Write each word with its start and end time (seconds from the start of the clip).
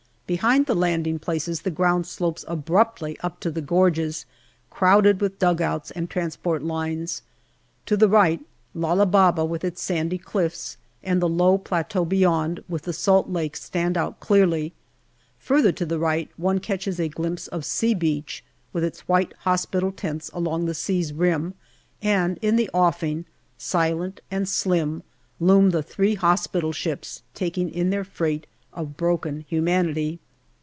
Behind 0.27 0.65
the 0.65 0.75
landing 0.75 1.19
places 1.19 1.63
the 1.63 1.69
ground 1.71 2.07
slopes 2.07 2.45
abruptly 2.47 3.17
up 3.19 3.41
to 3.41 3.51
the 3.51 3.59
gorges, 3.59 4.25
crowded 4.69 5.19
with 5.19 5.39
dugouts 5.39 5.91
and 5.91 6.09
transport 6.09 6.63
lines. 6.63 7.21
To 7.87 7.97
the 7.97 8.07
right, 8.07 8.39
Lala 8.73 9.05
Baba 9.05 9.43
with 9.43 9.65
its 9.65 9.81
sandy 9.83 10.17
cliffs 10.17 10.77
and 11.03 11.21
the 11.21 11.27
low 11.27 11.57
plateau 11.57 12.05
beyond, 12.05 12.63
with 12.69 12.83
the 12.83 12.93
Salt 12.93 13.27
Lake, 13.27 13.57
stand 13.57 13.97
out 13.97 14.21
clearly. 14.21 14.71
Further 15.39 15.73
to 15.73 15.85
the 15.85 15.99
right 15.99 16.29
one 16.37 16.59
catches 16.59 16.97
a 16.97 17.09
glimpse 17.09 17.49
of" 17.49 17.65
C" 17.65 17.93
Beach, 17.93 18.41
240 18.71 18.83
GALLIPOLI 18.85 18.85
DIARY 18.85 18.85
with 18.85 18.85
its 18.85 19.07
white 19.49 19.51
hospital 19.51 19.91
tents 19.91 20.31
along 20.33 20.65
the 20.65 20.73
sea's 20.73 21.11
rim, 21.11 21.55
and 22.01 22.37
in 22.41 22.55
the 22.55 22.69
offing, 22.73 23.25
silent 23.57 24.21
and 24.31 24.47
slim, 24.47 25.03
loom 25.41 25.71
the 25.71 25.83
three 25.83 26.15
hospital 26.15 26.71
ships 26.71 27.21
taking 27.33 27.69
in 27.69 27.89
their 27.89 28.05
freight 28.05 28.47
of 28.73 28.95
broken 28.95 29.41
humanity. 29.49 30.17